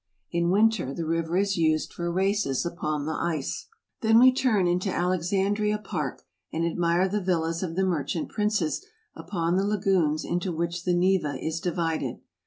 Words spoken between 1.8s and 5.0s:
for races upon the ice. Then we turn into